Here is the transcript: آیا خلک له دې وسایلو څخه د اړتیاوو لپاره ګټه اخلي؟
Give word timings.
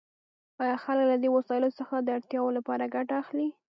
آیا 0.63 0.75
خلک 0.83 1.05
له 1.11 1.17
دې 1.23 1.29
وسایلو 1.33 1.69
څخه 1.79 1.95
د 1.99 2.07
اړتیاوو 2.17 2.55
لپاره 2.57 2.91
ګټه 2.95 3.13
اخلي؟ 3.23 3.47